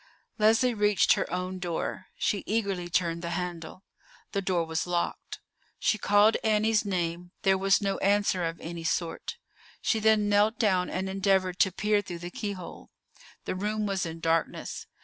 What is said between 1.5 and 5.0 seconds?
door; she eagerly turned the handle. The door was